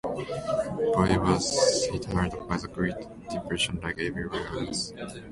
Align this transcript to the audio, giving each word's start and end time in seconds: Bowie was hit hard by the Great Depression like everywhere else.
Bowie 0.93 1.19
was 1.19 1.85
hit 1.91 2.05
hard 2.05 2.31
by 2.49 2.57
the 2.57 2.67
Great 2.67 2.95
Depression 3.29 3.79
like 3.83 3.99
everywhere 3.99 4.47
else. 4.47 4.91